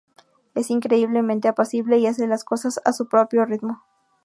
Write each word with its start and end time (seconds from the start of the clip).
Es 0.55 0.71
increíblemente 0.71 1.47
apacible 1.47 1.99
y 1.99 2.07
hace 2.07 2.25
las 2.25 2.43
cosas 2.43 2.81
a 2.85 2.91
su 2.91 3.07
propio 3.07 3.45
ritmo. 3.45 3.83